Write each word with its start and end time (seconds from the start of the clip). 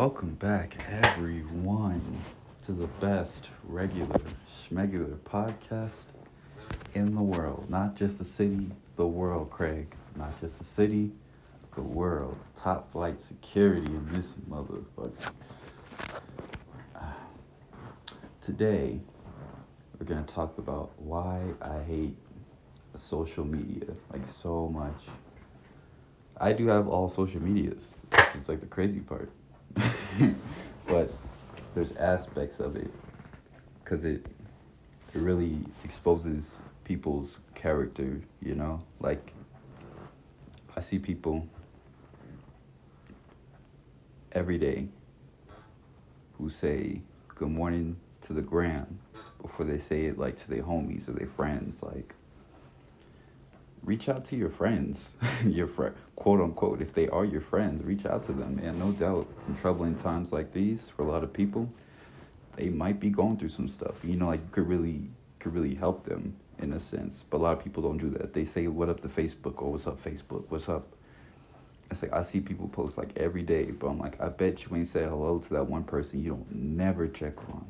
Welcome 0.00 0.36
back, 0.36 0.78
everyone, 0.88 2.00
to 2.64 2.72
the 2.72 2.86
best 3.04 3.48
regular, 3.64 4.18
schmegular 4.48 5.18
podcast 5.18 6.06
in 6.94 7.14
the 7.14 7.20
world. 7.20 7.68
Not 7.68 7.96
just 7.96 8.16
the 8.16 8.24
city, 8.24 8.70
the 8.96 9.06
world, 9.06 9.50
Craig. 9.50 9.94
Not 10.16 10.40
just 10.40 10.58
the 10.58 10.64
city, 10.64 11.10
the 11.74 11.82
world. 11.82 12.38
Top 12.56 12.90
flight 12.92 13.20
security 13.20 13.92
in 13.92 14.10
this 14.10 14.28
motherfucker. 14.48 15.32
Today, 18.40 19.00
we're 19.98 20.06
going 20.06 20.24
to 20.24 20.34
talk 20.34 20.56
about 20.56 20.92
why 20.96 21.42
I 21.60 21.82
hate 21.82 22.16
social 22.96 23.44
media 23.44 23.84
like 24.10 24.22
so 24.42 24.70
much. 24.72 25.02
I 26.38 26.54
do 26.54 26.68
have 26.68 26.88
all 26.88 27.10
social 27.10 27.42
medias. 27.42 27.90
It's 28.32 28.48
like 28.48 28.60
the 28.60 28.66
crazy 28.66 29.00
part. 29.00 29.30
but 30.86 31.10
there's 31.74 31.92
aspects 31.92 32.60
of 32.60 32.76
it 32.76 32.90
because 33.82 34.04
it 34.04 34.26
it 35.14 35.18
really 35.18 35.58
exposes 35.84 36.58
people's 36.84 37.38
character. 37.54 38.20
You 38.42 38.54
know, 38.54 38.82
like 39.00 39.32
I 40.76 40.80
see 40.80 40.98
people 40.98 41.46
every 44.32 44.58
day 44.58 44.88
who 46.38 46.50
say 46.50 47.00
good 47.28 47.50
morning 47.50 47.96
to 48.22 48.32
the 48.32 48.42
gram 48.42 48.98
before 49.42 49.66
they 49.66 49.78
say 49.78 50.04
it 50.04 50.18
like 50.18 50.38
to 50.38 50.48
their 50.48 50.62
homies 50.62 51.08
or 51.08 51.12
their 51.12 51.26
friends 51.26 51.82
like 51.82 52.14
reach 53.84 54.08
out 54.08 54.24
to 54.26 54.36
your 54.36 54.50
friends, 54.50 55.12
your 55.46 55.66
friend, 55.66 55.94
quote 56.16 56.40
unquote, 56.40 56.80
if 56.80 56.92
they 56.92 57.08
are 57.08 57.24
your 57.24 57.40
friends, 57.40 57.84
reach 57.84 58.06
out 58.06 58.24
to 58.24 58.32
them. 58.32 58.60
And 58.62 58.78
no 58.78 58.92
doubt, 58.92 59.26
in 59.48 59.56
troubling 59.56 59.94
times 59.94 60.32
like 60.32 60.52
these, 60.52 60.90
for 60.90 61.02
a 61.02 61.10
lot 61.10 61.22
of 61.22 61.32
people, 61.32 61.70
they 62.56 62.68
might 62.68 63.00
be 63.00 63.10
going 63.10 63.36
through 63.36 63.48
some 63.48 63.68
stuff. 63.68 63.96
You 64.04 64.16
know, 64.16 64.26
like 64.26 64.40
you 64.40 64.48
could 64.52 64.68
really, 64.68 65.02
could 65.38 65.54
really 65.54 65.74
help 65.74 66.04
them 66.04 66.36
in 66.58 66.72
a 66.72 66.80
sense. 66.80 67.24
But 67.30 67.38
a 67.38 67.42
lot 67.42 67.56
of 67.56 67.64
people 67.64 67.82
don't 67.82 67.98
do 67.98 68.10
that. 68.10 68.32
They 68.32 68.44
say, 68.44 68.66
"What 68.66 68.88
up 68.88 69.00
to 69.02 69.08
Facebook?" 69.08 69.62
or 69.62 69.72
"What's 69.72 69.86
up, 69.86 69.98
Facebook? 69.98 70.44
What's 70.48 70.68
up?" 70.68 70.86
It's 71.90 72.02
like 72.02 72.12
I 72.12 72.22
see 72.22 72.40
people 72.40 72.68
post 72.68 72.98
like 72.98 73.16
every 73.16 73.42
day, 73.42 73.64
but 73.64 73.88
I'm 73.88 73.98
like, 73.98 74.20
I 74.20 74.28
bet 74.28 74.64
you 74.64 74.76
ain't 74.76 74.88
said 74.88 75.08
hello 75.08 75.38
to 75.38 75.54
that 75.54 75.64
one 75.64 75.82
person 75.82 76.22
you 76.22 76.30
don't 76.30 76.54
never 76.54 77.08
check 77.08 77.36
on. 77.48 77.66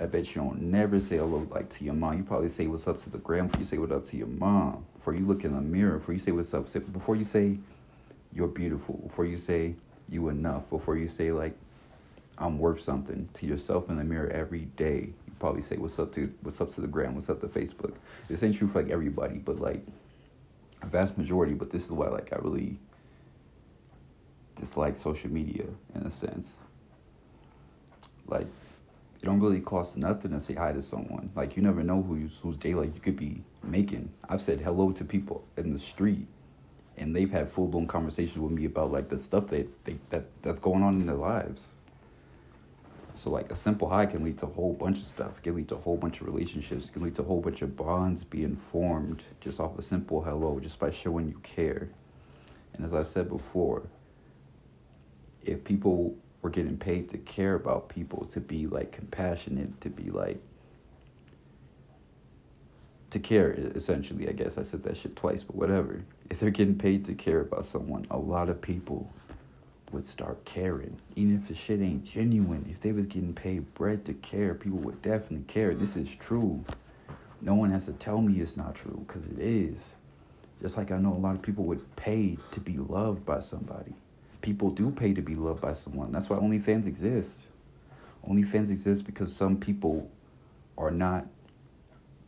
I 0.00 0.06
bet 0.06 0.34
you 0.34 0.42
don't 0.42 0.62
never 0.62 1.00
say 1.00 1.16
hello 1.16 1.46
like 1.50 1.68
to 1.70 1.84
your 1.84 1.94
mom. 1.94 2.18
You 2.18 2.22
probably 2.22 2.48
say 2.48 2.68
what's 2.68 2.86
up 2.86 3.02
to 3.02 3.10
the 3.10 3.18
gram 3.18 3.48
before 3.48 3.60
you 3.60 3.66
say 3.66 3.78
what 3.78 3.90
up 3.90 4.04
to 4.06 4.16
your 4.16 4.28
mom. 4.28 4.84
Before 4.94 5.12
you 5.12 5.26
look 5.26 5.44
in 5.44 5.54
the 5.54 5.60
mirror, 5.60 5.98
before 5.98 6.14
you 6.14 6.20
say 6.20 6.30
what's 6.30 6.54
up, 6.54 6.68
say, 6.68 6.78
before 6.78 7.16
you 7.16 7.24
say 7.24 7.58
you're 8.32 8.46
beautiful, 8.46 8.94
before 8.98 9.24
you 9.24 9.36
say 9.36 9.74
you 10.08 10.28
enough, 10.28 10.70
before 10.70 10.96
you 10.96 11.08
say 11.08 11.32
like 11.32 11.56
I'm 12.38 12.60
worth 12.60 12.80
something 12.80 13.28
to 13.34 13.46
yourself 13.46 13.88
in 13.88 13.96
the 13.96 14.04
mirror 14.04 14.28
every 14.28 14.66
day. 14.76 15.10
You 15.26 15.32
probably 15.40 15.62
say 15.62 15.76
what's 15.76 15.98
up 15.98 16.12
to 16.14 16.32
what's 16.42 16.60
up 16.60 16.72
to 16.76 16.80
the 16.80 16.86
gram, 16.86 17.16
what's 17.16 17.28
up 17.28 17.40
to 17.40 17.48
Facebook. 17.48 17.94
This 18.28 18.44
ain't 18.44 18.56
true 18.56 18.68
for 18.68 18.82
like 18.82 18.92
everybody, 18.92 19.38
but 19.38 19.58
like 19.58 19.84
a 20.80 20.86
vast 20.86 21.18
majority. 21.18 21.54
But 21.54 21.70
this 21.70 21.84
is 21.84 21.90
why 21.90 22.06
like 22.06 22.32
I 22.32 22.36
really 22.36 22.78
dislike 24.54 24.96
social 24.96 25.30
media 25.30 25.64
in 25.96 26.02
a 26.02 26.10
sense. 26.12 26.48
Like 28.28 28.46
it 29.20 29.24
don't 29.24 29.40
really 29.40 29.60
cost 29.60 29.96
nothing 29.96 30.30
to 30.30 30.40
say 30.40 30.54
hi 30.54 30.72
to 30.72 30.82
someone. 30.82 31.30
Like 31.34 31.56
you 31.56 31.62
never 31.62 31.82
know 31.82 32.02
who's 32.02 32.38
whose 32.40 32.56
day 32.56 32.74
like 32.74 32.94
you 32.94 33.00
could 33.00 33.16
be 33.16 33.42
making. 33.62 34.10
I've 34.28 34.40
said 34.40 34.60
hello 34.60 34.92
to 34.92 35.04
people 35.04 35.44
in 35.56 35.72
the 35.72 35.78
street, 35.78 36.26
and 36.96 37.14
they've 37.14 37.30
had 37.30 37.50
full 37.50 37.66
blown 37.66 37.86
conversations 37.86 38.38
with 38.38 38.52
me 38.52 38.64
about 38.66 38.92
like 38.92 39.08
the 39.08 39.18
stuff 39.18 39.48
that 39.48 39.84
they 39.84 39.98
that 40.10 40.26
that's 40.42 40.60
going 40.60 40.82
on 40.82 41.00
in 41.00 41.06
their 41.06 41.16
lives. 41.16 41.68
So 43.14 43.30
like 43.30 43.50
a 43.50 43.56
simple 43.56 43.88
hi 43.88 44.06
can 44.06 44.22
lead 44.22 44.38
to 44.38 44.46
a 44.46 44.50
whole 44.50 44.74
bunch 44.74 44.98
of 44.98 45.06
stuff. 45.06 45.38
It 45.38 45.42
can 45.42 45.56
lead 45.56 45.68
to 45.70 45.74
a 45.74 45.78
whole 45.78 45.96
bunch 45.96 46.20
of 46.20 46.28
relationships. 46.28 46.86
It 46.86 46.92
can 46.92 47.02
lead 47.02 47.16
to 47.16 47.22
a 47.22 47.24
whole 47.24 47.40
bunch 47.40 47.62
of 47.62 47.76
bonds 47.76 48.22
being 48.22 48.54
formed 48.70 49.24
just 49.40 49.58
off 49.58 49.76
a 49.76 49.82
simple 49.82 50.22
hello, 50.22 50.60
just 50.60 50.78
by 50.78 50.92
showing 50.92 51.26
you 51.26 51.40
care. 51.42 51.88
And 52.74 52.86
as 52.86 52.94
I 52.94 53.02
said 53.02 53.28
before, 53.28 53.82
if 55.42 55.64
people 55.64 56.16
we're 56.42 56.50
getting 56.50 56.76
paid 56.76 57.08
to 57.10 57.18
care 57.18 57.54
about 57.54 57.88
people, 57.88 58.24
to 58.26 58.40
be 58.40 58.66
like 58.66 58.92
compassionate, 58.92 59.80
to 59.80 59.90
be 59.90 60.10
like 60.10 60.40
to 63.10 63.18
care 63.18 63.52
essentially. 63.74 64.28
I 64.28 64.32
guess 64.32 64.58
I 64.58 64.62
said 64.62 64.82
that 64.84 64.96
shit 64.96 65.16
twice, 65.16 65.42
but 65.42 65.56
whatever. 65.56 66.02
If 66.30 66.40
they're 66.40 66.50
getting 66.50 66.78
paid 66.78 67.04
to 67.06 67.14
care 67.14 67.40
about 67.40 67.66
someone, 67.66 68.06
a 68.10 68.18
lot 68.18 68.48
of 68.48 68.60
people 68.60 69.10
would 69.90 70.06
start 70.06 70.44
caring. 70.44 71.00
Even 71.16 71.36
if 71.36 71.48
the 71.48 71.54
shit 71.54 71.80
ain't 71.80 72.04
genuine, 72.04 72.68
if 72.70 72.80
they 72.80 72.92
was 72.92 73.06
getting 73.06 73.32
paid 73.32 73.72
bread 73.74 74.04
to 74.04 74.12
care, 74.14 74.54
people 74.54 74.78
would 74.78 75.00
definitely 75.00 75.44
care. 75.46 75.74
This 75.74 75.96
is 75.96 76.14
true. 76.14 76.62
No 77.40 77.54
one 77.54 77.70
has 77.70 77.86
to 77.86 77.92
tell 77.92 78.20
me 78.20 78.40
it's 78.40 78.56
not 78.56 78.74
true 78.74 79.04
because 79.06 79.26
it 79.26 79.38
is. 79.38 79.94
Just 80.60 80.76
like 80.76 80.90
I 80.90 80.98
know 80.98 81.14
a 81.14 81.14
lot 81.14 81.34
of 81.34 81.42
people 81.42 81.64
would 81.64 81.96
pay 81.96 82.36
to 82.50 82.60
be 82.60 82.76
loved 82.76 83.24
by 83.24 83.40
somebody 83.40 83.94
people 84.40 84.70
do 84.70 84.90
pay 84.90 85.12
to 85.14 85.22
be 85.22 85.34
loved 85.34 85.60
by 85.60 85.72
someone. 85.72 86.12
That's 86.12 86.30
why 86.30 86.36
OnlyFans 86.36 86.86
exists. 86.86 87.42
OnlyFans 88.28 88.70
exists 88.70 89.02
because 89.02 89.34
some 89.34 89.56
people 89.56 90.10
are 90.76 90.90
not 90.90 91.26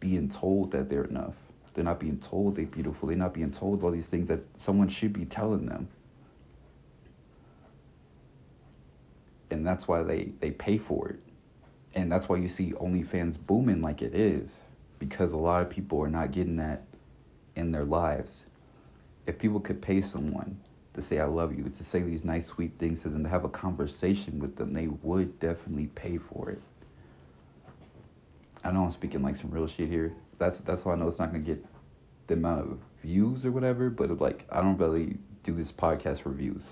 being 0.00 0.28
told 0.28 0.72
that 0.72 0.88
they're 0.88 1.04
enough. 1.04 1.34
They're 1.74 1.84
not 1.84 2.00
being 2.00 2.18
told 2.18 2.56
they're 2.56 2.66
beautiful. 2.66 3.08
They're 3.08 3.16
not 3.16 3.34
being 3.34 3.52
told 3.52 3.84
all 3.84 3.90
these 3.90 4.06
things 4.06 4.28
that 4.28 4.40
someone 4.56 4.88
should 4.88 5.12
be 5.12 5.24
telling 5.24 5.66
them. 5.66 5.88
And 9.50 9.66
that's 9.66 9.86
why 9.86 10.02
they, 10.02 10.32
they 10.40 10.50
pay 10.50 10.78
for 10.78 11.08
it. 11.08 11.20
And 11.94 12.10
that's 12.10 12.28
why 12.28 12.36
you 12.36 12.48
see 12.48 12.72
OnlyFans 12.72 13.38
booming 13.38 13.82
like 13.82 14.02
it 14.02 14.14
is. 14.14 14.56
Because 14.98 15.32
a 15.32 15.36
lot 15.36 15.62
of 15.62 15.70
people 15.70 16.00
are 16.02 16.08
not 16.08 16.30
getting 16.30 16.56
that 16.56 16.82
in 17.56 17.72
their 17.72 17.84
lives. 17.84 18.46
If 19.26 19.38
people 19.38 19.60
could 19.60 19.80
pay 19.80 20.00
someone 20.00 20.58
to 20.94 21.02
say 21.02 21.20
I 21.20 21.24
love 21.24 21.56
you, 21.56 21.64
to 21.64 21.84
say 21.84 22.00
these 22.00 22.24
nice, 22.24 22.46
sweet 22.46 22.72
things 22.78 23.02
to 23.02 23.08
them, 23.08 23.22
to 23.22 23.28
have 23.28 23.44
a 23.44 23.48
conversation 23.48 24.38
with 24.40 24.56
them, 24.56 24.72
they 24.72 24.88
would 24.88 25.38
definitely 25.38 25.86
pay 25.86 26.18
for 26.18 26.50
it. 26.50 26.60
I 28.64 28.72
know 28.72 28.84
I'm 28.84 28.90
speaking 28.90 29.22
like 29.22 29.36
some 29.36 29.50
real 29.50 29.66
shit 29.66 29.88
here. 29.88 30.14
That's 30.38 30.58
that's 30.58 30.84
why 30.84 30.92
I 30.92 30.96
know 30.96 31.08
it's 31.08 31.18
not 31.18 31.32
gonna 31.32 31.42
get 31.42 31.64
the 32.26 32.34
amount 32.34 32.60
of 32.60 32.78
views 33.00 33.46
or 33.46 33.52
whatever. 33.52 33.88
But 33.88 34.20
like, 34.20 34.46
I 34.50 34.60
don't 34.60 34.76
really 34.76 35.16
do 35.42 35.52
this 35.52 35.72
podcast 35.72 36.22
for 36.22 36.30
views. 36.30 36.66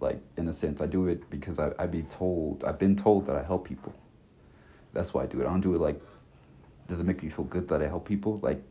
Like 0.00 0.20
in 0.36 0.46
a 0.48 0.52
sense, 0.52 0.80
I 0.80 0.86
do 0.86 1.08
it 1.08 1.28
because 1.30 1.58
I 1.58 1.72
I 1.78 1.86
be 1.86 2.02
told 2.02 2.62
I've 2.64 2.78
been 2.78 2.94
told 2.94 3.26
that 3.26 3.36
I 3.36 3.42
help 3.42 3.66
people. 3.66 3.92
That's 4.92 5.12
why 5.12 5.24
I 5.24 5.26
do 5.26 5.40
it. 5.40 5.46
I 5.46 5.48
don't 5.48 5.60
do 5.60 5.74
it 5.74 5.80
like. 5.80 6.00
Does 6.86 7.00
it 7.00 7.04
make 7.04 7.22
me 7.22 7.28
feel 7.28 7.44
good 7.44 7.68
that 7.68 7.82
I 7.82 7.86
help 7.86 8.08
people? 8.08 8.38
Like, 8.42 8.62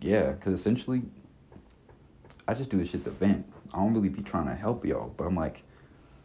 yeah, 0.00 0.30
because 0.30 0.54
essentially, 0.58 1.02
I 2.48 2.54
just 2.54 2.70
do 2.70 2.78
this 2.78 2.88
shit 2.88 3.04
to 3.04 3.10
vent. 3.10 3.44
I 3.72 3.78
don't 3.78 3.94
really 3.94 4.08
be 4.08 4.22
trying 4.22 4.46
to 4.46 4.54
help 4.54 4.84
y'all, 4.84 5.12
but 5.16 5.24
I'm 5.24 5.36
like, 5.36 5.62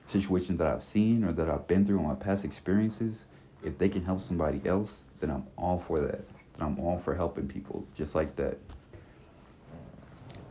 situations 0.08 0.58
that 0.60 0.68
I've 0.68 0.84
seen 0.84 1.24
or 1.24 1.32
that 1.34 1.50
I've 1.50 1.68
been 1.68 1.86
through 1.86 2.00
in 2.00 2.08
my 2.08 2.16
past 2.16 2.46
experiences, 2.46 3.26
if 3.64 3.78
they 3.78 3.90
can 3.90 4.04
help 4.04 4.22
somebody 4.22 4.62
else, 4.66 5.04
then 5.20 5.32
I'm 5.32 5.46
all 5.58 5.80
for 5.80 6.00
that. 6.00 6.28
Then 6.58 6.68
I'm 6.68 6.80
all 6.80 7.00
for 7.00 7.16
helping 7.16 7.48
people 7.48 7.86
just 7.98 8.16
like 8.16 8.36
that. 8.36 8.58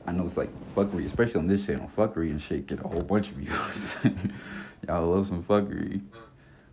I 0.07 0.13
know 0.13 0.27
it's 0.27 0.37
like 0.37 0.51
fuckery, 0.75 1.07
especially 1.07 1.41
on 1.41 1.47
this 1.47 1.67
channel. 1.67 1.91
Fuckery 1.97 2.31
and 2.31 2.41
shit 2.41 2.67
get 2.67 2.85
a 2.85 2.89
whole 2.89 3.03
bunch 3.03 3.31
of 3.31 3.37
views. 3.37 3.97
y'all 4.87 5.09
love 5.09 5.27
some 5.27 5.43
fuckery. 5.43 6.03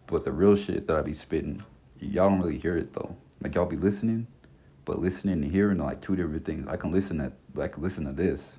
But 0.07 0.25
the 0.25 0.31
real 0.31 0.55
shit 0.55 0.87
that 0.87 0.97
I 0.97 1.01
be 1.01 1.13
spitting, 1.13 1.63
y'all 1.99 2.29
don't 2.29 2.41
really 2.41 2.57
hear 2.57 2.75
it 2.75 2.93
though. 2.93 3.15
Like 3.41 3.55
y'all 3.55 3.65
be 3.65 3.77
listening, 3.77 4.27
but 4.83 4.99
listening 4.99 5.41
and 5.43 5.51
hearing 5.51 5.79
are 5.79 5.85
like 5.85 6.01
two 6.01 6.17
different 6.17 6.45
things. 6.45 6.67
I 6.67 6.75
can 6.75 6.91
listen 6.91 7.19
to 7.19 7.31
like 7.55 7.77
listen 7.77 8.05
to 8.05 8.11
this 8.11 8.51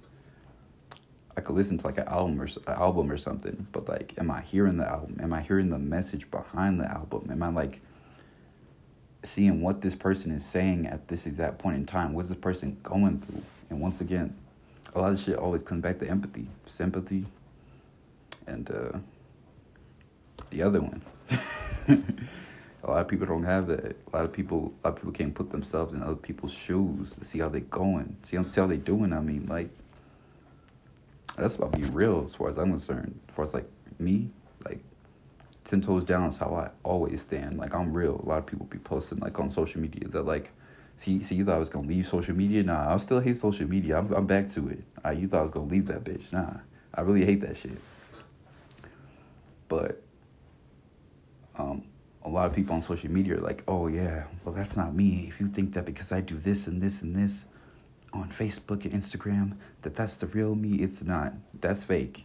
I 1.37 1.41
could 1.41 1.57
listen 1.57 1.79
to 1.79 1.87
like 1.87 1.99
an 1.99 2.09
album 2.09 2.41
or 2.41 2.45
an 2.45 2.75
album 2.75 3.11
or 3.11 3.17
something, 3.17 3.67
but 3.73 3.89
like, 3.89 4.15
am 4.19 4.31
I 4.31 4.43
hearing 4.43 4.77
the 4.77 4.89
album? 4.89 5.19
Am 5.23 5.33
I 5.33 5.41
hearing 5.41 5.71
the 5.71 5.79
message 5.79 6.31
behind 6.31 6.79
the 6.79 6.91
album? 6.91 7.29
Am 7.31 7.43
I 7.43 7.49
like 7.49 7.81
seeing 9.23 9.63
what 9.63 9.81
this 9.81 9.95
person 9.95 10.31
is 10.33 10.45
saying 10.45 10.87
at 10.87 11.09
this 11.09 11.27
exact 11.27 11.59
point 11.59 11.77
in 11.77 11.87
time? 11.87 12.13
What's 12.13 12.29
this 12.29 12.39
person 12.39 12.77
going 12.83 13.21
through? 13.21 13.43
And 13.71 13.81
once 13.81 14.01
again, 14.01 14.37
a 14.95 15.01
lot 15.01 15.13
of 15.13 15.21
shit 15.21 15.37
always 15.37 15.63
comes 15.63 15.83
back 15.83 15.99
to 16.01 16.09
empathy, 16.09 16.47
sympathy, 16.67 17.25
and 18.47 18.71
uh, 18.71 18.99
the 20.51 20.63
other 20.63 20.81
one. 20.81 21.03
a 21.89 22.91
lot 22.91 23.01
of 23.01 23.09
people 23.09 23.27
don't 23.27 23.45
have 23.45 23.69
that. 23.69 23.97
A 24.13 24.17
lot 24.17 24.25
of 24.27 24.33
people, 24.33 24.75
a 24.85 24.89
lot 24.89 24.95
of 24.95 24.97
people 24.97 25.13
can't 25.13 25.35
put 25.35 25.51
themselves 25.51 25.95
in 25.95 26.03
other 26.03 26.15
people's 26.15 26.53
shoes 26.53 27.15
to 27.15 27.25
see 27.25 27.39
how 27.39 27.49
they're 27.49 27.61
going, 27.61 28.17
see 28.23 28.37
see 28.45 28.61
how 28.61 28.67
they're 28.67 28.77
doing. 28.77 29.15
I 29.15 29.21
mean, 29.21 29.47
like 29.49 29.71
that's 31.37 31.57
about 31.57 31.73
being 31.73 31.93
real 31.93 32.25
as 32.29 32.35
far 32.35 32.51
as 32.51 32.59
I'm 32.59 32.71
concerned. 32.71 33.19
As 33.29 33.35
far 33.35 33.45
as 33.45 33.55
like 33.55 33.69
me, 33.99 34.31
like 34.65 34.81
ten 35.65 35.81
toes 35.81 36.05
down 36.05 36.31
is 36.31 36.37
how 36.37 36.55
I 36.55 36.71
always 36.83 37.23
stand. 37.23 37.59
Like 37.59 37.75
I'm 37.75 37.93
real. 37.93 38.21
A 38.25 38.29
lot 38.29 38.39
of 38.39 38.47
people 38.47 38.67
be 38.67 38.79
posting 38.79 39.19
like 39.19 39.39
on 39.39 39.51
social 39.51 39.81
media 39.81 40.09
that 40.09 40.23
like, 40.23 40.51
see, 40.97 41.23
see, 41.23 41.35
you 41.35 41.45
thought 41.45 41.57
I 41.57 41.59
was 41.59 41.71
gonna 41.71 41.89
leave 41.89 42.07
social 42.07 42.35
media? 42.35 42.63
Nah, 42.63 42.93
I 42.93 42.97
still 42.99 43.21
hate 43.21 43.37
social 43.37 43.69
media. 43.69 43.99
I'm, 43.99 44.13
I'm 44.13 44.27
back 44.27 44.49
to 44.51 44.69
it. 44.69 44.85
Uh, 45.05 45.11
you 45.11 45.29
thought 45.29 45.41
I 45.41 45.43
was 45.43 45.51
gonna 45.51 45.71
leave 45.71 45.87
that 45.87 46.05
bitch? 46.05 46.33
Nah, 46.33 46.55
I 46.95 47.01
really 47.01 47.25
hate 47.25 47.41
that 47.43 47.57
shit. 47.57 47.79
But 49.69 50.03
um, 51.57 51.85
a 52.25 52.29
lot 52.29 52.47
of 52.47 52.55
people 52.55 52.75
on 52.75 52.83
social 52.83 53.11
media 53.11 53.37
are 53.37 53.41
like, 53.41 53.65
oh, 53.67 53.87
yeah, 53.87 54.25
well, 54.45 54.55
that's 54.55 54.77
not 54.77 54.95
me. 54.95 55.27
If 55.29 55.41
you 55.41 55.47
think 55.47 55.73
that 55.75 55.87
because 55.87 56.13
I 56.13 56.21
do 56.21 56.37
this 56.37 56.67
and 56.67 56.81
this 56.81 57.03
and 57.03 57.17
this 57.17 57.47
on 58.13 58.31
Facebook 58.31 58.85
and 58.85 58.93
Instagram, 58.93 59.57
that 59.83 59.95
that's 59.95 60.17
the 60.17 60.27
real 60.27 60.55
me, 60.55 60.77
it's 60.77 61.03
not. 61.03 61.33
That's 61.61 61.85
fake. 61.85 62.25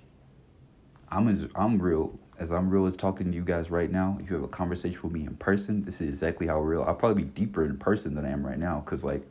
I'm 1.10 1.28
as 1.28 1.48
I'm 1.56 1.82
real 1.82 2.18
as 2.40 2.52
I'm 2.52 2.70
real 2.70 2.86
as 2.86 2.96
talking 2.96 3.32
to 3.32 3.36
you 3.36 3.44
guys 3.44 3.72
right 3.72 3.92
now. 3.92 4.18
If 4.22 4.30
you 4.30 4.36
have 4.36 4.44
a 4.44 4.50
conversation 4.50 5.00
with 5.02 5.12
me 5.12 5.26
in 5.26 5.36
person, 5.38 5.84
this 5.84 6.02
is 6.02 6.10
exactly 6.10 6.48
how 6.48 6.60
real. 6.60 6.84
I'll 6.84 6.96
probably 6.96 7.24
be 7.24 7.30
deeper 7.30 7.66
in 7.66 7.78
person 7.78 8.14
than 8.14 8.26
I 8.26 8.30
am 8.30 8.46
right 8.46 8.60
now 8.60 8.84
because 8.86 9.04
like 9.04 9.24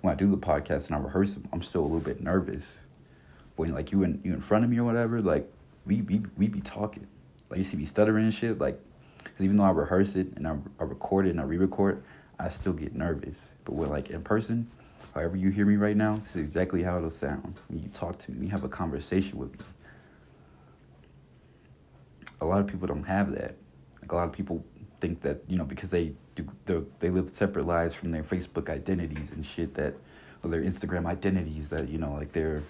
when 0.00 0.12
I 0.12 0.16
do 0.16 0.30
the 0.30 0.36
podcast 0.36 0.86
and 0.86 0.96
I 0.96 0.98
rehearse 0.98 1.34
them, 1.34 1.48
I'm 1.52 1.62
still 1.62 1.82
a 1.82 1.82
little 1.82 2.00
bit 2.00 2.22
nervous. 2.22 2.78
When 3.56 3.74
like 3.74 3.92
you 3.92 4.02
in 4.02 4.20
you 4.24 4.32
in 4.32 4.40
front 4.40 4.64
of 4.64 4.70
me 4.70 4.78
or 4.78 4.84
whatever, 4.84 5.20
like 5.20 5.50
we 5.86 6.02
we 6.02 6.22
we 6.36 6.48
be 6.48 6.60
talking. 6.60 7.06
Like 7.50 7.58
you 7.58 7.64
see 7.64 7.76
me 7.76 7.84
stuttering 7.84 8.24
and 8.24 8.34
shit. 8.34 8.58
Like, 8.58 8.80
cause 9.22 9.40
even 9.40 9.56
though 9.56 9.64
I 9.64 9.70
rehearse 9.70 10.16
it 10.16 10.28
and 10.36 10.46
I, 10.46 10.56
I 10.78 10.84
record 10.84 11.26
it 11.26 11.30
and 11.30 11.40
I 11.40 11.44
re-record, 11.44 12.02
I 12.38 12.48
still 12.48 12.72
get 12.72 12.94
nervous. 12.94 13.54
But 13.64 13.74
when 13.74 13.90
like 13.90 14.10
in 14.10 14.22
person, 14.22 14.70
however 15.14 15.36
you 15.36 15.50
hear 15.50 15.66
me 15.66 15.76
right 15.76 15.96
now, 15.96 16.16
this 16.16 16.36
is 16.36 16.42
exactly 16.42 16.82
how 16.82 16.96
it'll 16.96 17.10
sound 17.10 17.58
when 17.68 17.80
you 17.80 17.88
talk 17.88 18.18
to 18.20 18.32
me. 18.32 18.46
You 18.46 18.52
have 18.52 18.64
a 18.64 18.68
conversation 18.68 19.38
with 19.38 19.52
me. 19.58 19.64
A 22.40 22.46
lot 22.46 22.60
of 22.60 22.66
people 22.66 22.86
don't 22.86 23.04
have 23.04 23.32
that. 23.32 23.56
Like 24.00 24.12
a 24.12 24.16
lot 24.16 24.24
of 24.26 24.32
people 24.32 24.64
think 25.00 25.20
that 25.22 25.40
you 25.48 25.56
know 25.56 25.64
because 25.64 25.90
they 25.90 26.12
do 26.66 26.86
they 27.00 27.10
live 27.10 27.30
separate 27.30 27.66
lives 27.66 27.94
from 27.94 28.10
their 28.10 28.22
Facebook 28.22 28.68
identities 28.68 29.32
and 29.32 29.44
shit 29.44 29.74
that 29.74 29.94
or 30.42 30.50
their 30.50 30.62
Instagram 30.62 31.06
identities 31.06 31.68
that 31.68 31.88
you 31.88 31.98
know 31.98 32.12
like 32.12 32.32
they're 32.32 32.62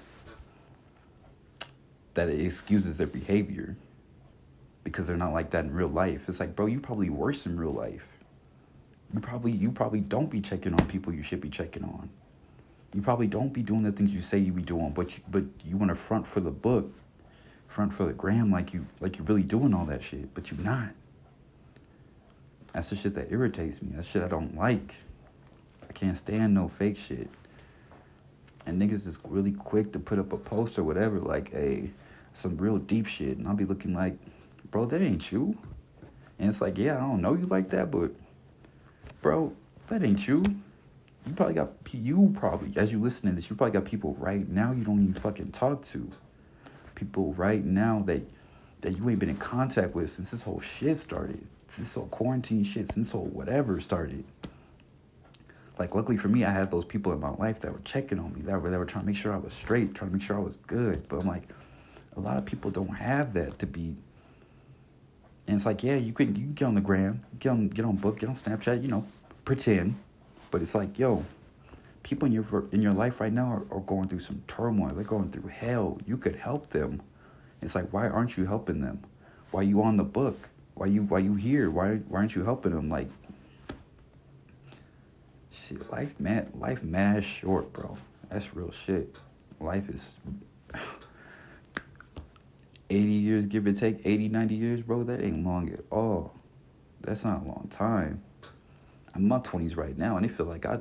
that 2.15 2.29
it 2.29 2.41
excuses 2.41 2.97
their 2.97 3.07
behavior 3.07 3.77
because 4.85 5.07
they're 5.07 5.17
not 5.17 5.33
like 5.33 5.51
that 5.51 5.65
in 5.65 5.73
real 5.73 5.89
life. 5.89 6.29
It's 6.29 6.41
like, 6.41 6.57
bro, 6.57 6.67
you 6.67 6.81
probably 6.81 7.11
worse 7.11 7.47
in 7.47 7.59
real 7.59 7.73
life. 7.73 8.07
You 9.15 9.21
probably 9.21 9.53
you 9.53 9.71
probably 9.71 10.01
don't 10.01 10.31
be 10.31 10.41
checking 10.41 10.73
on 10.75 10.87
people 10.87 11.13
you 11.13 11.23
should 11.23 11.41
be 11.41 11.51
checking 11.51 11.85
on. 11.85 12.09
You 12.93 13.03
probably 13.03 13.29
don't 13.29 13.53
be 13.53 13.63
doing 13.63 13.83
the 13.83 13.93
things 13.93 14.13
you 14.13 14.21
say 14.21 14.39
you 14.39 14.53
be 14.53 14.63
doing, 14.63 14.91
but 14.91 15.17
you, 15.17 15.23
but 15.29 15.45
you 15.65 15.77
want 15.77 15.91
to 15.91 15.95
front 15.95 16.27
for 16.27 16.41
the 16.41 16.51
book, 16.51 16.93
front 17.69 17.95
for 17.95 18.05
the 18.05 18.13
gram 18.13 18.51
like 18.51 18.75
you 18.75 18.87
like 19.01 19.17
you're 19.17 19.27
really 19.27 19.45
doing 19.45 19.73
all 19.75 19.85
that 19.87 20.03
shit, 20.03 20.35
but 20.35 20.51
you're 20.51 20.61
not. 20.61 20.91
That's 22.73 22.91
the 22.91 22.97
shit 22.97 23.15
that 23.15 23.31
irritates 23.31 23.81
me. 23.83 23.91
That 23.95 24.05
shit 24.05 24.23
I 24.23 24.29
don't 24.29 24.57
like. 24.57 24.95
I 25.89 25.93
can't 25.93 26.17
stand 26.17 26.55
no 26.55 26.69
fake 26.69 26.97
shit. 26.97 27.29
And 28.67 28.81
niggas 28.81 29.07
is 29.07 29.19
really 29.25 29.53
quick 29.53 29.93
to 29.93 29.99
put 29.99 30.19
up 30.19 30.33
a 30.33 30.37
post 30.37 30.79
or 30.79 30.85
whatever, 30.85 31.19
like 31.19 31.53
a 31.55 31.91
some 32.33 32.57
real 32.57 32.79
deep 32.79 33.07
shit, 33.07 33.39
and 33.39 33.49
I'll 33.49 33.55
be 33.55 33.65
looking 33.65 33.95
like, 33.95 34.17
bro, 34.71 34.87
that 34.87 35.01
ain't 35.03 35.31
you. 35.33 35.57
And 36.39 36.49
it's 36.49 36.61
like, 36.61 36.79
yeah, 36.79 36.97
I 36.97 37.01
don't 37.01 37.21
know 37.21 37.35
you 37.35 37.47
like 37.47 37.71
that, 37.71 37.91
but 37.91 38.13
bro, 39.21 39.53
that 39.89 40.03
ain't 40.03 40.27
you. 40.27 40.43
You 41.27 41.35
probably 41.35 41.55
got 41.55 41.73
you 41.93 42.33
probably 42.35 42.73
as 42.77 42.91
you 42.91 43.01
listen 43.01 43.29
to 43.29 43.37
this, 43.37 43.51
you 43.51 43.57
probably 43.57 43.79
got 43.79 43.85
people 43.85 44.15
right 44.15 44.49
now 44.49 44.73
you 44.73 44.85
don't 44.85 45.03
even 45.03 45.15
fucking 45.15 45.53
talk 45.53 45.85
to. 45.87 46.11
People 46.95 47.35
right 47.35 47.65
now 47.65 48.03
that 48.07 48.23
that 48.81 48.97
you 48.97 49.09
ain't 49.11 49.19
been 49.19 49.29
in 49.29 49.37
contact 49.37 49.95
with 49.95 50.11
since 50.11 50.31
this 50.31 50.43
whole 50.43 50.61
shit 50.61 50.97
started 50.97 51.47
this 51.79 51.95
whole 51.95 52.07
quarantine 52.07 52.65
shit, 52.65 52.93
since 52.93 53.09
this 53.09 53.13
whole 53.13 53.27
whatever 53.27 53.81
started. 53.81 54.25
Like, 55.79 55.95
luckily 55.95 56.17
for 56.17 56.29
me, 56.29 56.45
I 56.45 56.51
had 56.51 56.71
those 56.71 56.85
people 56.85 57.13
in 57.13 57.21
my 57.21 57.31
life 57.31 57.61
that 57.61 57.73
were 57.73 57.81
checking 57.85 58.19
on 58.19 58.35
me, 58.35 58.43
that 58.43 58.61
were, 58.61 58.71
that 58.71 58.79
were 58.79 58.85
trying 58.85 59.05
to 59.05 59.11
make 59.11 59.17
sure 59.17 59.33
I 59.33 59.39
was 59.39 59.53
straight, 59.53 59.95
trying 59.95 60.11
to 60.11 60.17
make 60.17 60.27
sure 60.27 60.37
I 60.37 60.41
was 60.41 60.59
good. 60.59 61.09
But 61.09 61.21
I'm 61.21 61.27
like, 61.27 61.45
a 62.17 62.21
lot 62.21 62.37
of 62.37 62.45
people 62.45 62.71
don't 62.71 62.89
have 62.89 63.33
that 63.35 63.59
to 63.61 63.67
be. 63.67 63.97
And 65.47 65.57
it's 65.57 65.65
like, 65.65 65.83
yeah, 65.83 65.97
you 65.97 66.13
can 66.13 66.37
you 66.37 66.43
can 66.43 66.53
get 66.53 66.67
on 66.67 66.75
the 66.75 66.81
gram, 66.81 67.25
get 67.39 67.51
on 67.51 67.69
get 67.69 67.85
on 67.85 67.97
book, 67.97 68.21
get 68.21 68.29
on 68.29 68.37
Snapchat, 68.37 68.83
you 68.83 68.89
know, 68.89 69.05
pretend. 69.45 69.97
But 70.51 70.63
it's 70.63 70.75
like, 70.75 70.99
yo, 70.99 71.25
people 72.03 72.27
in 72.27 72.33
your 72.33 72.65
in 72.73 72.83
your 72.83 72.93
life 72.93 73.21
right 73.21 73.33
now 73.33 73.47
are, 73.47 73.77
are 73.77 73.81
going 73.81 74.09
through 74.09 74.21
some 74.21 74.43
turmoil. 74.47 74.95
They're 74.95 75.05
going 75.05 75.31
through 75.31 75.49
hell. 75.49 75.99
You 76.07 76.17
could 76.17 76.37
help 76.37 76.71
them. 76.71 77.03
It's 77.63 77.75
like, 77.75 77.93
why 77.93 78.09
aren't 78.09 78.37
you 78.37 78.47
helping 78.47 78.81
them? 78.81 79.03
Why 79.51 79.63
you 79.63 79.83
on 79.83 79.97
the 79.97 80.05
book? 80.05 80.49
why 80.81 80.87
you 80.87 81.03
why 81.03 81.19
you 81.19 81.35
here? 81.35 81.71
Why 81.71 81.97
why 82.09 82.21
aren't 82.21 82.35
you 82.35 82.43
helping 82.43 82.73
them? 82.73 82.89
Like 82.89 83.09
shit, 85.51 85.93
life 85.93 86.19
man 86.19 86.51
life 86.55 86.83
mad 86.83 87.23
short, 87.23 87.71
bro. 87.75 87.99
That's 88.31 88.55
real 88.57 88.71
shit. 88.71 89.15
Life 89.61 89.91
is 89.91 90.19
80 92.89 93.03
years, 93.13 93.45
give 93.45 93.67
or 93.67 93.73
take, 93.73 94.01
80, 94.07 94.29
90 94.29 94.55
years, 94.55 94.81
bro, 94.81 95.05
that 95.05 95.23
ain't 95.23 95.45
long 95.45 95.71
at 95.71 95.81
all. 95.91 96.33
That's 97.03 97.25
not 97.25 97.43
a 97.43 97.45
long 97.45 97.69
time. 97.71 98.23
I'm 99.15 99.23
in 99.23 99.29
my 99.29 99.39
20s 99.39 99.77
right 99.77 99.97
now, 99.97 100.17
and 100.17 100.25
I 100.25 100.29
feel 100.29 100.47
like 100.47 100.67
I, 100.67 100.79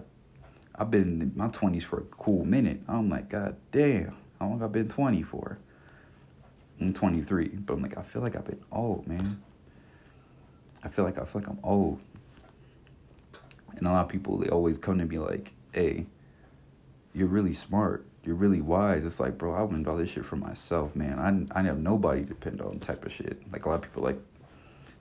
I've 0.76 0.92
been 0.92 1.22
in 1.22 1.34
my 1.36 1.48
20s 1.48 1.84
for 1.84 2.00
a 2.00 2.04
cool 2.04 2.46
minute. 2.46 2.82
I'm 2.88 3.10
like, 3.10 3.30
God 3.30 3.56
damn, 3.72 4.16
how 4.40 4.48
long 4.50 4.64
I've 4.64 4.72
been 4.72 4.88
20 4.88 5.24
for? 5.24 5.58
I'm 6.80 6.94
23, 6.94 7.48
but 7.50 7.74
I'm 7.74 7.82
like, 7.82 7.98
I 7.98 8.04
feel 8.04 8.22
like 8.22 8.36
I've 8.36 8.46
been 8.46 8.64
old, 8.72 9.08
man. 9.08 9.42
I 10.84 10.88
feel 10.88 11.04
like 11.06 11.18
I 11.18 11.26
feel 11.26 11.42
like 11.42 11.50
I'm 11.50 11.60
old. 11.64 12.00
And 13.76 13.88
a 13.88 13.92
lot 13.92 14.06
of 14.06 14.10
people 14.10 14.38
they 14.38 14.50
always 14.50 14.78
come 14.78 14.98
to 15.00 15.06
me 15.06 15.20
like, 15.20 15.52
"Hey, 15.72 16.06
you're 17.14 17.28
really 17.28 17.54
smart. 17.54 18.06
You're 18.24 18.36
really 18.36 18.62
wise." 18.62 19.06
It's 19.06 19.20
like, 19.20 19.38
bro, 19.38 19.54
I 19.54 19.62
learned 19.62 19.88
all 19.88 19.98
this 19.98 20.10
shit 20.10 20.26
for 20.26 20.36
myself, 20.36 20.96
man. 20.96 21.20
I 21.20 21.60
I 21.60 21.64
have 21.64 21.80
nobody 21.80 22.22
to 22.22 22.28
depend 22.28 22.62
on 22.62 22.80
type 22.80 23.06
of 23.06 23.12
shit. 23.12 23.42
Like 23.52 23.66
a 23.66 23.70
lot 23.70 23.76
of 23.76 23.82
people 23.82 24.04
like 24.04 24.20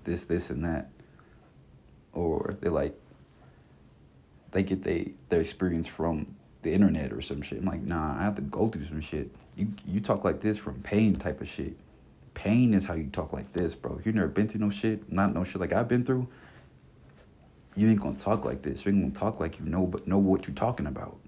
this, 0.04 0.24
this, 0.24 0.50
and 0.50 0.64
that, 0.64 0.90
or 2.12 2.54
they 2.60 2.68
like 2.68 2.98
they 4.52 4.62
get 4.62 4.82
they 4.82 5.12
their 5.28 5.40
experience 5.40 5.86
from 5.86 6.34
the 6.62 6.72
internet 6.72 7.12
or 7.12 7.22
some 7.22 7.42
shit. 7.42 7.58
I'm 7.58 7.66
like, 7.66 7.82
nah, 7.82 8.18
I 8.18 8.22
have 8.22 8.34
to 8.36 8.42
go 8.42 8.68
through 8.68 8.86
some 8.86 9.00
shit. 9.00 9.30
You 9.56 9.68
you 9.86 10.00
talk 10.00 10.24
like 10.24 10.40
this 10.40 10.58
from 10.58 10.80
pain 10.82 11.16
type 11.16 11.40
of 11.40 11.48
shit 11.48 11.76
pain 12.38 12.72
is 12.72 12.84
how 12.84 12.94
you 12.94 13.08
talk 13.08 13.32
like 13.32 13.52
this, 13.52 13.74
bro. 13.74 14.00
You 14.04 14.12
never 14.12 14.28
been 14.28 14.46
through 14.46 14.60
no 14.60 14.70
shit, 14.70 15.12
not 15.12 15.34
no 15.34 15.42
shit 15.42 15.60
like 15.60 15.72
I've 15.72 15.88
been 15.88 16.04
through, 16.04 16.28
you 17.74 17.88
ain't 17.88 18.00
gonna 18.00 18.16
talk 18.16 18.44
like 18.44 18.62
this. 18.62 18.86
You 18.86 18.92
ain't 18.92 19.02
gonna 19.02 19.14
talk 19.14 19.40
like 19.40 19.58
you 19.58 19.66
know 19.66 19.86
but 19.86 20.06
know 20.06 20.18
what 20.18 20.46
you're 20.46 20.54
talking 20.54 20.86
about. 20.86 21.18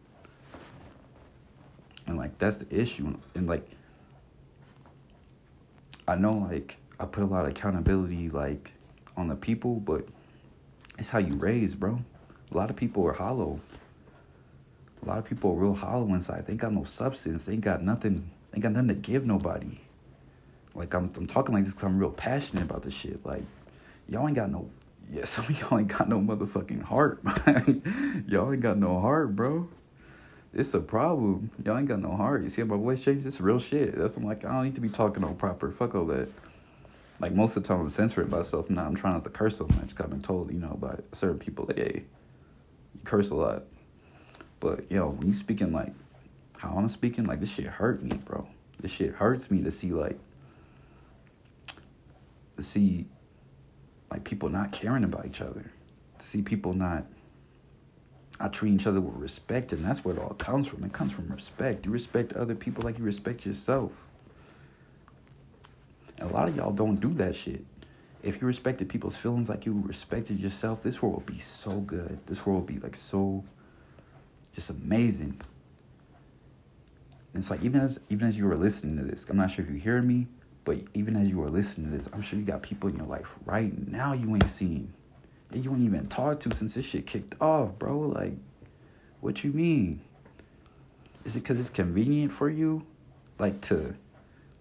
And 2.06 2.16
like 2.16 2.38
that's 2.38 2.58
the 2.58 2.74
issue. 2.74 3.12
And 3.34 3.48
like 3.48 3.68
I 6.06 6.14
know 6.14 6.32
like 6.32 6.76
I 7.00 7.06
put 7.06 7.24
a 7.24 7.26
lot 7.26 7.44
of 7.44 7.50
accountability 7.50 8.30
like 8.30 8.72
on 9.16 9.26
the 9.26 9.36
people, 9.36 9.76
but 9.76 10.06
it's 10.96 11.10
how 11.10 11.18
you 11.18 11.34
raise, 11.34 11.74
bro. 11.74 12.00
A 12.52 12.56
lot 12.56 12.70
of 12.70 12.76
people 12.76 13.06
are 13.06 13.12
hollow. 13.12 13.60
A 15.02 15.06
lot 15.06 15.18
of 15.18 15.24
people 15.24 15.52
are 15.52 15.54
real 15.54 15.74
hollow 15.74 16.12
inside. 16.14 16.46
They 16.46 16.52
ain't 16.52 16.60
got 16.60 16.72
no 16.72 16.84
substance. 16.84 17.44
They 17.44 17.54
ain't 17.54 17.62
got 17.62 17.82
nothing. 17.82 18.30
They 18.50 18.56
ain't 18.56 18.62
got 18.62 18.72
nothing 18.72 18.88
to 18.88 18.94
give 18.94 19.24
nobody. 19.24 19.78
Like 20.74 20.94
I'm, 20.94 21.10
I'm 21.16 21.26
talking 21.26 21.54
like 21.54 21.64
this 21.64 21.74
because 21.74 21.86
I'm 21.86 21.98
real 21.98 22.10
passionate 22.10 22.64
about 22.64 22.82
this 22.82 22.94
shit. 22.94 23.24
Like 23.24 23.42
y'all 24.08 24.26
ain't 24.26 24.36
got 24.36 24.50
no, 24.50 24.68
yeah, 25.10 25.24
some 25.26 25.46
of 25.46 25.60
y'all 25.60 25.78
ain't 25.78 25.88
got 25.88 26.08
no 26.08 26.18
motherfucking 26.20 26.82
heart. 26.82 27.20
y'all 28.28 28.52
ain't 28.52 28.60
got 28.60 28.78
no 28.78 29.00
heart, 29.00 29.34
bro. 29.34 29.68
It's 30.52 30.74
a 30.74 30.80
problem. 30.80 31.50
Y'all 31.64 31.78
ain't 31.78 31.86
got 31.86 32.00
no 32.00 32.16
heart. 32.16 32.42
You 32.42 32.50
see 32.50 32.62
how 32.62 32.66
my 32.66 32.76
voice 32.76 33.02
changed? 33.02 33.24
It's 33.24 33.40
real 33.40 33.60
shit. 33.60 33.96
That's 33.96 34.16
I'm 34.16 34.24
like 34.24 34.44
I 34.44 34.52
don't 34.52 34.64
need 34.64 34.74
to 34.74 34.80
be 34.80 34.88
talking 34.88 35.22
all 35.24 35.34
proper. 35.34 35.70
Fuck 35.70 35.94
all 35.94 36.06
that. 36.06 36.28
Like 37.20 37.32
most 37.32 37.56
of 37.56 37.62
the 37.62 37.68
time 37.68 37.80
I'm 37.80 37.90
censoring 37.90 38.30
myself. 38.30 38.68
Now 38.68 38.84
I'm 38.84 38.96
trying 38.96 39.14
not 39.14 39.24
to 39.24 39.30
curse 39.30 39.58
so 39.58 39.66
much. 39.68 39.94
Cause 39.94 40.04
I've 40.04 40.10
been 40.10 40.22
told, 40.22 40.50
you 40.50 40.58
know, 40.58 40.76
by 40.80 40.96
certain 41.12 41.38
people 41.38 41.66
that 41.66 41.78
hey, 41.78 42.04
you 42.94 43.00
curse 43.04 43.30
a 43.30 43.34
lot. 43.34 43.64
But 44.60 44.90
yo, 44.90 45.08
when 45.08 45.28
you 45.28 45.34
speaking 45.34 45.72
like 45.72 45.92
how 46.58 46.74
I'm 46.76 46.88
speaking, 46.88 47.24
like 47.24 47.40
this 47.40 47.50
shit 47.50 47.66
hurt 47.66 48.02
me, 48.02 48.16
bro. 48.16 48.46
This 48.80 48.90
shit 48.90 49.12
hurts 49.12 49.50
me 49.50 49.62
to 49.62 49.70
see 49.70 49.92
like 49.92 50.18
to 52.56 52.62
see 52.62 53.06
like 54.10 54.24
people 54.24 54.48
not 54.48 54.72
caring 54.72 55.04
about 55.04 55.26
each 55.26 55.40
other, 55.40 55.70
to 56.18 56.26
see 56.26 56.42
people 56.42 56.74
not 56.74 57.06
not 58.38 58.52
treating 58.52 58.80
each 58.80 58.86
other 58.86 59.00
with 59.00 59.16
respect, 59.16 59.72
and 59.72 59.84
that's 59.84 60.04
where 60.04 60.14
it 60.14 60.20
all 60.20 60.34
comes 60.34 60.66
from. 60.66 60.82
It 60.84 60.92
comes 60.92 61.12
from 61.12 61.28
respect. 61.28 61.84
You 61.84 61.92
respect 61.92 62.32
other 62.32 62.54
people 62.54 62.82
like 62.82 62.98
you 62.98 63.04
respect 63.04 63.44
yourself. 63.44 63.92
And 66.18 66.30
a 66.30 66.32
lot 66.32 66.48
of 66.48 66.56
y'all 66.56 66.72
don't 66.72 67.00
do 67.00 67.10
that 67.14 67.34
shit. 67.34 67.64
If 68.22 68.40
you 68.40 68.46
respected 68.46 68.88
people's 68.88 69.16
feelings 69.16 69.48
like 69.48 69.64
you 69.64 69.82
respected 69.86 70.38
yourself, 70.38 70.82
this 70.82 71.00
world 71.00 71.16
would 71.16 71.26
be 71.26 71.40
so 71.40 71.80
good. 71.80 72.18
This 72.26 72.44
world 72.44 72.60
would 72.60 72.74
be 72.74 72.80
like 72.80 72.96
so 72.96 73.44
just 74.54 74.70
amazing. 74.70 75.40
And 77.32 77.40
it's 77.40 77.50
like 77.50 77.62
even 77.62 77.80
as 77.80 78.00
even 78.10 78.28
as 78.28 78.36
you 78.36 78.46
were 78.46 78.56
listening 78.56 78.96
to 78.98 79.04
this, 79.04 79.24
I'm 79.28 79.36
not 79.36 79.50
sure 79.50 79.64
if 79.64 79.70
you 79.70 79.78
hear 79.78 80.02
me, 80.02 80.26
but 80.64 80.78
even 80.94 81.16
as 81.16 81.28
you 81.28 81.38
were 81.38 81.48
listening 81.48 81.90
to 81.90 81.96
this, 81.96 82.08
I'm 82.12 82.22
sure 82.22 82.38
you 82.38 82.44
got 82.44 82.62
people 82.62 82.90
in 82.90 82.96
your 82.96 83.06
life 83.06 83.28
right 83.44 83.72
now 83.88 84.12
you 84.12 84.28
ain't 84.34 84.50
seen. 84.50 84.92
And 85.50 85.64
you 85.64 85.72
ain't 85.72 85.82
even 85.82 86.06
talked 86.06 86.42
to 86.42 86.54
since 86.54 86.74
this 86.74 86.84
shit 86.84 87.06
kicked 87.06 87.34
off, 87.40 87.78
bro. 87.78 87.98
Like, 87.98 88.34
what 89.20 89.42
you 89.42 89.52
mean? 89.52 90.00
Is 91.24 91.36
it 91.36 91.40
because 91.40 91.58
it's 91.58 91.70
convenient 91.70 92.32
for 92.32 92.48
you, 92.48 92.84
like 93.38 93.60
to 93.62 93.94